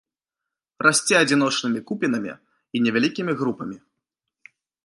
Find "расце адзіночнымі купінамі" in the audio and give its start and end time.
0.85-2.33